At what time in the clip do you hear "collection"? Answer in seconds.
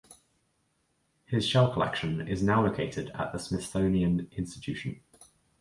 1.71-2.27